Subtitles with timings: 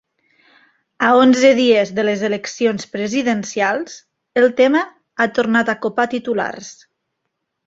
[1.07, 3.99] A onze dies de les eleccions presidencials,
[4.43, 4.83] el tema
[5.19, 6.75] ha tornat a copar titulars.